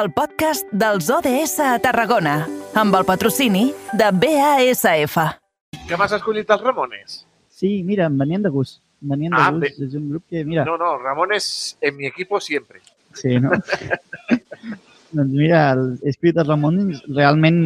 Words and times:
el 0.00 0.10
podcast 0.12 0.66
dels 0.74 1.08
ODS 1.10 1.58
a 1.62 1.74
Tarragona, 1.82 2.40
amb 2.74 2.96
el 2.98 3.04
patrocini 3.06 3.68
de 3.94 4.08
BASF. 4.10 5.16
Que 5.86 5.98
m'has 6.00 6.14
escollit 6.16 6.50
els 6.50 6.64
Ramones? 6.64 7.20
Sí, 7.54 7.82
mira, 7.86 8.08
em 8.10 8.16
venien 8.18 8.42
de 8.42 8.50
gust. 8.50 8.80
Em 9.02 9.12
venien 9.14 9.30
de 9.34 9.38
Ah, 9.40 9.50
gust. 9.52 9.60
bé. 9.62 9.86
És 9.86 9.94
un 9.94 10.08
grup 10.10 10.24
que, 10.28 10.44
mira... 10.44 10.64
No, 10.64 10.76
no, 10.76 10.96
Ramones 10.98 11.76
en 11.80 11.96
mi 11.96 12.06
equipo 12.06 12.40
siempre. 12.40 12.80
Sí, 13.14 13.38
no? 13.38 13.50
doncs 15.14 15.30
mira, 15.30 15.70
el 15.72 16.00
Espíritu 16.02 16.40
dels 16.40 16.48
Ramones 16.48 17.02
realment 17.14 17.60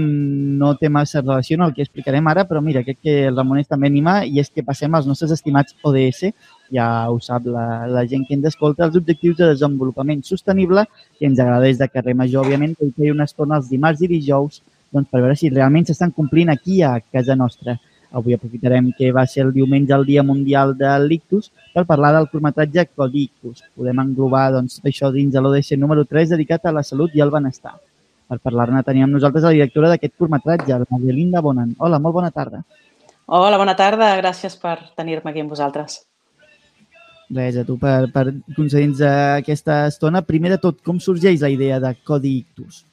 no 0.60 0.74
té 0.76 0.90
massa 0.92 1.22
relació 1.22 1.56
amb 1.56 1.70
el 1.70 1.74
que 1.74 1.86
explicarem 1.86 2.26
ara, 2.28 2.44
però 2.44 2.60
mira, 2.60 2.84
crec 2.84 2.98
que 3.02 3.16
el 3.30 3.36
Ramones 3.36 3.68
també 3.70 3.88
anima 3.88 4.20
i 4.26 4.36
és 4.42 4.50
que 4.52 4.62
passem 4.66 4.92
als 4.94 5.06
nostres 5.08 5.32
estimats 5.32 5.74
ODS, 5.82 6.28
ja 6.74 6.86
ho 7.10 7.18
sap 7.24 7.46
la, 7.46 7.86
la 7.90 8.04
gent 8.06 8.24
que 8.28 8.36
ens 8.36 8.48
escolta, 8.50 8.86
els 8.86 8.96
objectius 9.00 9.36
de 9.38 9.50
desenvolupament 9.52 10.24
sostenible 10.26 10.84
que 11.18 11.26
ens 11.28 11.40
agrada 11.40 11.66
des 11.66 11.78
de 11.80 11.88
carrer 11.88 12.14
Major, 12.14 12.46
òbviament, 12.46 12.74
que 12.78 12.88
hi 12.88 12.96
feia 12.96 13.14
una 13.16 13.28
estona 13.28 13.58
els 13.60 13.70
dimarts 13.72 14.02
i 14.04 14.10
dijous 14.10 14.62
doncs, 14.92 15.08
per 15.10 15.20
veure 15.20 15.36
si 15.36 15.50
realment 15.52 15.86
s'estan 15.88 16.14
complint 16.16 16.50
aquí 16.52 16.82
a 16.82 16.98
casa 17.00 17.36
nostra. 17.36 17.76
Avui 18.10 18.32
aprofitarem 18.32 18.88
que 18.96 19.10
va 19.12 19.26
ser 19.28 19.42
el 19.44 19.52
diumenge 19.52 19.92
el 19.92 20.06
Dia 20.08 20.22
Mundial 20.24 20.72
de 20.78 20.94
l'Ictus 21.04 21.50
per 21.74 21.84
parlar 21.84 22.14
del 22.16 22.30
curtmetratge 22.32 22.86
Codi 22.96 23.26
Ictus. 23.28 23.60
Podem 23.76 24.00
englobar 24.00 24.46
doncs, 24.56 24.80
això 24.88 25.12
dins 25.12 25.34
de 25.34 25.44
l'ODC 25.44 25.76
número 25.76 26.06
3 26.08 26.32
dedicat 26.32 26.64
a 26.64 26.72
la 26.72 26.82
salut 26.82 27.12
i 27.14 27.20
al 27.20 27.34
benestar. 27.34 27.76
Per 28.28 28.40
parlar-ne 28.44 28.82
tenim 28.84 29.06
amb 29.06 29.16
nosaltres 29.16 29.44
la 29.44 29.54
directora 29.56 29.92
d'aquest 29.92 30.16
curtmetratge, 30.16 30.80
la 30.80 30.88
Marielinda 30.90 31.44
Bonan. 31.44 31.76
Hola, 31.78 32.00
molt 32.00 32.16
bona 32.16 32.32
tarda. 32.32 32.64
Hola, 33.28 33.60
bona 33.60 33.76
tarda. 33.76 34.14
Gràcies 34.22 34.56
per 34.56 34.78
tenir-me 34.96 35.32
aquí 35.32 35.44
amb 35.44 35.52
vosaltres. 35.52 36.07
Res, 37.28 37.58
a 37.60 37.64
tu 37.68 37.76
per, 37.80 38.08
per 38.12 38.30
concedir-nos 38.56 39.02
aquesta 39.04 39.82
estona. 39.90 40.22
Primer 40.24 40.54
de 40.54 40.60
tot, 40.62 40.78
com 40.84 41.00
sorgeix 41.00 41.42
la 41.44 41.50
idea 41.52 41.80
de 41.82 41.92
Codi 42.08 42.38
Ictus? 42.40 42.84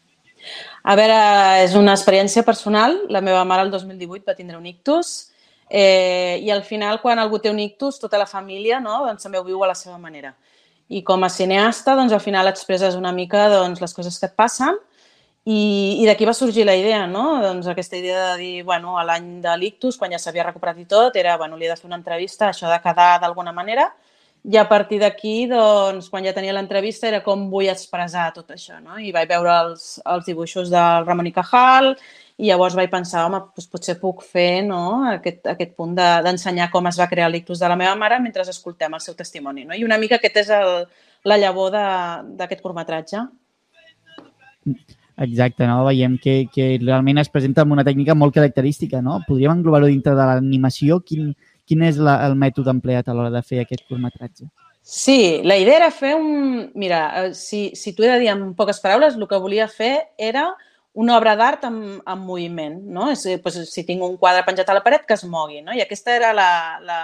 A 0.84 0.96
veure, 1.00 1.16
és 1.64 1.76
una 1.80 1.96
experiència 1.96 2.44
personal. 2.46 2.98
La 3.10 3.24
meva 3.24 3.46
mare 3.48 3.66
el 3.66 3.72
2018 3.72 4.28
va 4.28 4.36
tindre 4.38 4.60
un 4.60 4.68
ictus 4.70 5.32
eh, 5.70 6.40
i 6.44 6.52
al 6.52 6.64
final, 6.64 7.00
quan 7.02 7.20
algú 7.20 7.40
té 7.42 7.50
un 7.50 7.60
ictus, 7.60 8.00
tota 8.02 8.20
la 8.22 8.28
família 8.30 8.80
no, 8.80 9.00
doncs, 9.08 9.24
també 9.26 9.40
ho 9.40 9.46
viu 9.48 9.64
a 9.64 9.72
la 9.72 9.78
seva 9.78 9.98
manera. 9.98 10.36
I 10.90 11.02
com 11.02 11.24
a 11.26 11.32
cineasta, 11.34 11.96
doncs, 11.98 12.14
al 12.14 12.22
final 12.22 12.52
expresses 12.52 12.98
una 13.00 13.14
mica 13.16 13.48
doncs, 13.50 13.82
les 13.82 13.96
coses 13.96 14.20
que 14.20 14.30
et 14.30 14.36
passen 14.38 14.78
i, 15.46 16.02
i 16.02 16.06
d'aquí 16.06 16.26
va 16.26 16.34
sorgir 16.38 16.66
la 16.66 16.76
idea, 16.78 17.06
no? 17.10 17.40
Doncs 17.42 17.68
aquesta 17.72 17.98
idea 17.98 18.32
de 18.32 18.38
dir, 18.42 18.64
bueno, 18.66 19.00
a 19.00 19.06
l'any 19.06 19.40
de 19.42 19.56
l'ictus, 19.58 19.98
quan 19.98 20.14
ja 20.14 20.22
s'havia 20.22 20.46
recuperat 20.46 20.78
i 20.82 20.86
tot, 20.90 21.18
era, 21.18 21.38
bueno, 21.42 21.58
li 21.58 21.66
he 21.66 21.72
de 21.72 21.78
fer 21.80 21.90
una 21.90 21.98
entrevista, 21.98 22.50
això 22.50 22.70
de 22.70 22.82
quedar 22.84 23.16
d'alguna 23.22 23.54
manera, 23.54 23.90
i 24.46 24.58
a 24.58 24.66
partir 24.70 25.00
d'aquí, 25.02 25.48
doncs, 25.50 26.10
quan 26.14 26.26
ja 26.26 26.34
tenia 26.36 26.54
l'entrevista, 26.54 27.08
era 27.10 27.24
com 27.26 27.48
vull 27.50 27.70
expressar 27.72 28.28
tot 28.36 28.52
això, 28.54 28.78
no? 28.84 29.00
I 29.02 29.10
vaig 29.16 29.30
veure 29.32 29.54
els, 29.64 29.96
els 30.06 30.28
dibuixos 30.28 30.70
del 30.70 31.08
Ramon 31.08 31.32
i 31.32 31.34
Cajal 31.34 31.96
i 32.38 32.52
llavors 32.52 32.76
vaig 32.78 32.92
pensar, 32.92 33.24
home, 33.26 33.40
doncs 33.56 33.72
potser 33.72 33.96
puc 33.98 34.22
fer 34.28 34.62
no? 34.68 35.06
aquest, 35.10 35.48
aquest 35.50 35.74
punt 35.74 35.96
de- 35.98 36.22
d'ensenyar 36.28 36.68
de, 36.68 36.74
com 36.76 36.86
es 36.92 37.00
va 37.00 37.10
crear 37.10 37.32
l'ictus 37.32 37.64
de 37.64 37.72
la 37.72 37.80
meva 37.80 37.96
mare 37.98 38.20
mentre 38.22 38.46
escoltem 38.46 38.94
el 38.94 39.02
seu 39.02 39.16
testimoni, 39.16 39.66
no? 39.66 39.74
I 39.74 39.88
una 39.88 39.98
mica 39.98 40.20
aquest 40.20 40.38
és 40.44 40.54
el, 40.54 40.86
la 41.26 41.40
llavor 41.42 41.74
d'aquest 41.74 42.62
curtmetratge. 42.62 43.24
Exacte, 45.26 45.66
no? 45.66 45.86
Veiem 45.88 46.20
que, 46.22 46.44
que 46.52 46.76
realment 46.84 47.24
es 47.24 47.32
presenta 47.32 47.64
amb 47.64 47.74
una 47.74 47.86
tècnica 47.88 48.14
molt 48.14 48.36
característica, 48.36 49.02
no? 49.02 49.22
Podríem 49.26 49.56
englobar-ho 49.56 49.88
dintre 49.88 50.14
de 50.14 50.26
l'animació? 50.28 51.00
Quin, 51.08 51.32
quin 51.68 51.82
és 51.86 51.98
la, 51.98 52.20
el 52.28 52.38
mètode 52.40 52.72
empleat 52.74 53.10
a 53.10 53.16
l'hora 53.16 53.34
de 53.34 53.42
fer 53.46 53.64
aquest 53.64 53.86
curtmetratge? 53.90 54.48
Sí, 54.86 55.42
la 55.44 55.58
idea 55.58 55.80
era 55.80 55.92
fer 55.92 56.14
un... 56.16 56.72
Mira, 56.78 57.02
eh, 57.24 57.34
si, 57.34 57.72
si 57.74 57.96
t'ho 57.96 58.06
he 58.06 58.12
de 58.12 58.20
dir 58.22 58.30
en 58.36 58.52
poques 58.58 58.80
paraules, 58.84 59.18
el 59.18 59.28
que 59.28 59.42
volia 59.42 59.66
fer 59.68 59.96
era 60.18 60.52
una 60.94 61.18
obra 61.18 61.34
d'art 61.36 61.66
en, 61.68 61.80
en 62.00 62.20
moviment, 62.24 62.78
no? 62.98 63.10
És, 63.12 63.26
doncs, 63.44 63.72
si 63.74 63.84
tinc 63.88 64.06
un 64.06 64.16
quadre 64.22 64.46
penjat 64.48 64.70
a 64.70 64.78
la 64.78 64.84
paret, 64.86 65.04
que 65.10 65.18
es 65.18 65.26
mogui, 65.28 65.64
no? 65.66 65.74
I 65.74 65.82
aquesta 65.84 66.14
era 66.16 66.32
la, 66.38 66.50
la, 66.86 67.00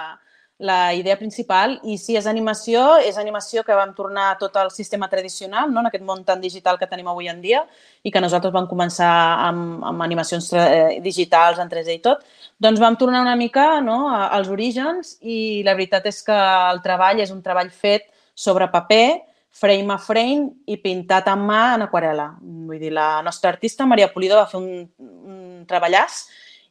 la 0.58 0.94
idea 0.94 1.16
principal. 1.18 1.80
I 1.84 1.96
si 1.98 2.16
és 2.16 2.26
animació, 2.30 2.82
és 3.02 3.18
animació 3.18 3.64
que 3.66 3.74
vam 3.74 3.94
tornar 3.96 4.28
a 4.30 4.36
tot 4.38 4.56
el 4.60 4.70
sistema 4.70 5.08
tradicional, 5.10 5.72
no? 5.72 5.80
en 5.80 5.90
aquest 5.90 6.04
món 6.06 6.22
tan 6.24 6.40
digital 6.40 6.78
que 6.78 6.86
tenim 6.86 7.08
avui 7.10 7.28
en 7.28 7.40
dia, 7.42 7.64
i 8.02 8.12
que 8.14 8.22
nosaltres 8.22 8.54
vam 8.54 8.68
començar 8.70 9.10
amb, 9.48 9.82
amb 9.90 10.06
animacions 10.06 10.52
eh, 10.54 11.00
digitals, 11.02 11.58
en 11.58 11.72
3D 11.72 11.98
i 11.98 12.02
tot, 12.04 12.22
doncs 12.62 12.80
vam 12.80 12.96
tornar 12.96 13.24
una 13.26 13.36
mica 13.36 13.80
no, 13.80 14.06
als 14.12 14.48
orígens 14.52 15.16
i 15.22 15.62
la 15.66 15.74
veritat 15.74 16.06
és 16.06 16.22
que 16.22 16.38
el 16.70 16.80
treball 16.84 17.20
és 17.22 17.34
un 17.34 17.42
treball 17.42 17.70
fet 17.70 18.08
sobre 18.34 18.70
paper, 18.70 19.22
frame 19.52 19.92
a 19.92 19.98
frame 20.00 20.48
i 20.66 20.78
pintat 20.80 21.26
a 21.28 21.36
mà 21.36 21.74
en 21.76 21.84
aquarela. 21.84 22.30
Vull 22.40 22.80
dir, 22.80 22.92
la 22.94 23.20
nostra 23.22 23.52
artista, 23.52 23.86
Maria 23.86 24.08
Pulido, 24.12 24.38
va 24.40 24.48
fer 24.48 24.62
un, 24.62 24.86
un 25.02 25.66
treballàs 25.68 26.24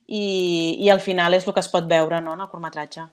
i, 0.08 0.78
i 0.82 0.90
al 0.90 1.00
final 1.00 1.38
és 1.38 1.46
el 1.46 1.54
que 1.54 1.62
es 1.62 1.70
pot 1.72 1.86
veure 1.88 2.20
no, 2.24 2.34
en 2.34 2.42
el 2.42 2.50
curtmetratge. 2.50 3.06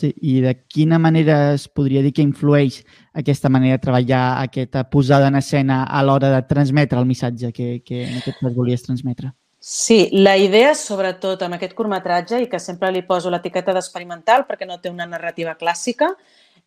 Sí, 0.00 0.14
I 0.16 0.38
de 0.40 0.54
quina 0.64 0.96
manera 0.98 1.52
es 1.52 1.66
podria 1.68 2.00
dir 2.00 2.14
que 2.16 2.24
influeix 2.24 2.78
aquesta 3.20 3.50
manera 3.52 3.76
de 3.76 3.82
treballar, 3.82 4.22
aquesta 4.40 4.86
posada 4.88 5.28
en 5.28 5.36
escena 5.36 5.82
a 5.84 6.00
l'hora 6.06 6.30
de 6.32 6.40
transmetre 6.48 6.98
el 6.98 7.08
missatge 7.10 7.52
que, 7.52 7.68
que 7.84 8.06
en 8.06 8.16
aquest 8.22 8.40
cas 8.40 8.54
volies 8.56 8.86
transmetre? 8.86 9.34
Sí, 9.60 10.08
la 10.16 10.38
idea, 10.40 10.72
sobretot 10.72 11.42
amb 11.44 11.58
aquest 11.58 11.74
curtmetratge, 11.76 12.38
i 12.40 12.48
que 12.48 12.62
sempre 12.64 12.88
li 12.94 13.02
poso 13.04 13.28
l'etiqueta 13.28 13.74
d'experimental 13.76 14.46
perquè 14.48 14.64
no 14.64 14.78
té 14.80 14.88
una 14.88 15.04
narrativa 15.04 15.52
clàssica, 15.60 16.14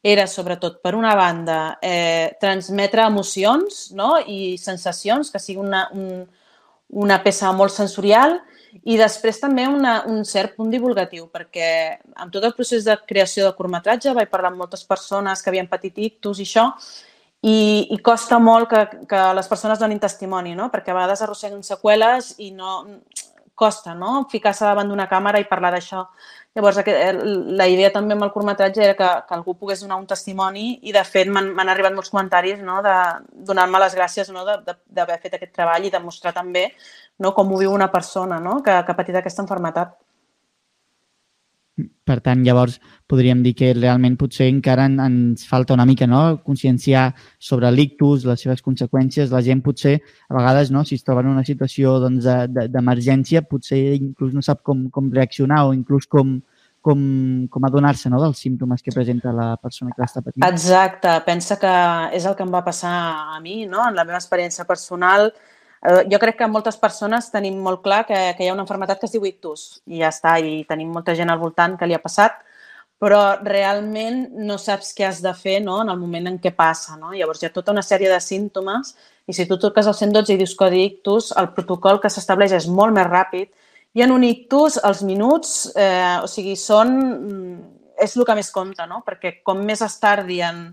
era 0.03 0.27
sobretot, 0.29 0.77
per 0.83 0.93
una 0.93 1.16
banda, 1.17 1.79
eh, 1.81 2.35
transmetre 2.38 3.07
emocions 3.07 3.88
no? 3.97 4.19
i 4.27 4.59
sensacions, 4.61 5.33
que 5.33 5.41
sigui 5.41 5.63
una, 5.63 5.88
un, 5.97 6.27
una 7.01 7.17
peça 7.25 7.49
molt 7.55 7.73
sensorial, 7.73 8.43
i 8.81 8.97
després 8.97 9.39
també 9.41 9.67
una, 9.69 10.00
un 10.09 10.23
cert 10.25 10.56
punt 10.57 10.72
divulgatiu, 10.73 11.28
perquè 11.34 11.69
amb 12.16 12.34
tot 12.34 12.44
el 12.44 12.56
procés 12.57 12.85
de 12.88 12.97
creació 13.07 13.45
del 13.45 13.56
curtmetratge 13.57 14.16
vaig 14.17 14.31
parlar 14.31 14.51
amb 14.51 14.63
moltes 14.66 14.85
persones 14.88 15.41
que 15.41 15.51
havien 15.51 15.69
patit 15.69 16.00
ictus 16.09 16.41
i 16.41 16.47
això, 16.47 16.69
i, 17.44 17.57
i 17.91 17.97
costa 18.00 18.39
molt 18.39 18.69
que, 18.72 18.84
que 19.09 19.22
les 19.35 19.50
persones 19.51 19.79
donin 19.79 20.00
testimoni, 20.00 20.56
no? 20.56 20.69
perquè 20.72 20.94
a 20.94 20.97
vegades 20.97 21.23
arrosseguen 21.25 21.63
seqüeles 21.67 22.34
i 22.39 22.51
no 22.56 22.79
costa 23.56 23.94
no? 23.94 24.28
ficar-se 24.31 24.66
davant 24.66 24.90
d'una 24.90 25.08
càmera 25.09 25.41
i 25.41 25.47
parlar 25.50 25.72
d'això. 25.75 26.03
Llavors, 26.53 26.78
la 27.58 27.68
idea 27.69 27.90
també 27.94 28.14
amb 28.14 28.28
el 28.28 28.31
curtmetratge 28.34 28.84
era 28.86 28.96
que, 28.97 29.09
que 29.28 29.34
algú 29.34 29.56
pogués 29.58 29.81
donar 29.81 29.97
un 29.97 30.06
testimoni 30.09 30.68
i, 30.84 30.94
de 30.94 31.02
fet, 31.08 31.31
m'han 31.34 31.69
arribat 31.69 31.96
molts 31.96 32.14
comentaris 32.14 32.62
no? 32.62 32.81
de 32.86 32.94
donar-me 33.50 33.81
les 33.81 33.97
gràcies 33.97 34.30
no? 34.34 34.46
d'haver 34.46 35.18
fet 35.24 35.40
aquest 35.40 35.53
treball 35.56 35.88
i 35.88 35.94
de 35.94 36.02
mostrar 36.03 36.34
també 36.36 36.68
no? 37.18 37.34
com 37.34 37.52
ho 37.52 37.62
viu 37.64 37.74
una 37.74 37.90
persona 37.91 38.40
no? 38.40 38.59
que, 38.62 38.75
que 38.86 38.94
ha 38.94 39.00
patit 39.02 39.18
aquesta 39.18 39.41
enfermetat. 39.46 39.97
Per 42.03 42.18
tant, 42.19 42.41
llavors 42.44 42.81
podríem 43.08 43.41
dir 43.46 43.53
que 43.56 43.69
realment 43.74 44.18
potser 44.19 44.50
encara 44.52 44.86
en, 44.90 44.97
ens 45.00 45.46
falta 45.47 45.74
una 45.74 45.86
mica 45.88 46.03
no? 46.08 46.41
conscienciar 46.44 47.14
sobre 47.40 47.69
l'ictus, 47.72 48.25
les 48.28 48.41
seves 48.44 48.62
conseqüències. 48.66 49.31
La 49.31 49.40
gent 49.41 49.62
potser, 49.64 50.02
a 50.28 50.34
vegades, 50.36 50.72
no? 50.72 50.84
si 50.84 50.96
es 51.00 51.03
troba 51.08 51.22
en 51.24 51.30
una 51.31 51.46
situació 51.47 52.00
doncs, 52.03 52.25
de- 52.25 52.47
de- 52.52 52.68
d'emergència, 52.74 53.41
potser 53.47 53.80
inclús 53.96 54.34
no 54.34 54.41
sap 54.44 54.64
com, 54.64 54.90
com 54.90 55.08
reaccionar 55.16 55.64
o 55.69 55.72
inclús 55.74 56.06
com, 56.12 56.41
com, 56.84 57.47
com 57.47 57.64
adonar-se 57.69 58.09
no? 58.12 58.20
dels 58.22 58.38
símptomes 58.44 58.84
que 58.84 58.91
presenta 58.91 59.31
la 59.31 59.56
persona 59.56 59.96
que 59.96 60.03
l'està 60.03 60.20
patint. 60.22 60.44
Exacte, 60.44 61.16
pensa 61.25 61.56
que 61.62 61.72
és 62.20 62.25
el 62.28 62.35
que 62.35 62.44
em 62.44 62.52
va 62.52 62.66
passar 62.68 62.91
a 63.38 63.40
mi, 63.40 63.62
no? 63.66 63.88
en 63.88 63.96
la 63.96 64.03
meva 64.03 64.20
experiència 64.20 64.68
personal. 64.68 65.31
Eh, 65.83 66.07
Jo 66.11 66.19
crec 66.19 66.38
que 66.39 66.47
moltes 66.47 66.77
persones 66.79 67.29
tenim 67.31 67.59
molt 67.59 67.83
clar 67.83 68.05
que, 68.07 68.19
que 68.38 68.45
hi 68.45 68.49
ha 68.49 68.55
una 68.55 68.66
malaltia 68.66 69.01
que 69.01 69.09
es 69.09 69.16
diu 69.16 69.25
ictus 69.27 69.81
i 69.85 69.99
ja 69.99 70.11
està, 70.13 70.38
i 70.39 70.63
tenim 70.69 70.91
molta 70.95 71.16
gent 71.16 71.29
al 71.29 71.41
voltant 71.41 71.75
que 71.77 71.88
li 71.88 71.95
ha 71.95 72.01
passat, 72.03 72.38
però 73.03 73.19
realment 73.44 74.29
no 74.47 74.55
saps 74.57 74.93
què 74.95 75.09
has 75.09 75.19
de 75.22 75.33
fer 75.35 75.57
no? 75.63 75.81
en 75.83 75.91
el 75.91 75.99
moment 75.99 76.29
en 76.31 76.38
què 76.39 76.53
passa. 76.55 76.95
No? 76.95 77.11
Llavors 77.11 77.43
hi 77.43 77.49
ha 77.49 77.55
tota 77.55 77.73
una 77.75 77.83
sèrie 77.83 78.07
de 78.11 78.22
símptomes 78.23 78.93
i 79.27 79.35
si 79.35 79.45
tu 79.47 79.57
truques 79.59 79.88
al 79.88 79.97
112 79.97 80.34
i 80.34 80.40
dius 80.40 80.55
codi 80.55 80.85
ictus, 80.85 81.34
el 81.35 81.52
protocol 81.58 81.99
que 81.99 82.11
s'estableix 82.11 82.55
és 82.55 82.69
molt 82.72 82.96
més 82.96 83.09
ràpid 83.09 83.52
i 83.93 84.02
en 84.02 84.11
un 84.16 84.23
ictus 84.23 84.79
els 84.81 85.03
minuts, 85.03 85.72
eh, 85.75 86.19
o 86.23 86.28
sigui, 86.31 86.55
són... 86.58 86.97
mm, 87.19 87.55
és 88.03 88.16
el 88.17 88.25
que 88.25 88.35
més 88.35 88.49
compta, 88.52 88.87
no? 88.90 89.03
Perquè 89.05 89.37
com 89.46 89.59
més 89.63 89.84
es 89.85 89.93
tardi 90.02 90.40
en, 90.41 90.63